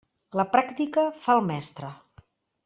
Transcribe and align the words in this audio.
La 0.39 0.45
pràctica 0.55 1.03
fa 1.27 1.35
al 1.37 1.45
mestre. 1.51 1.91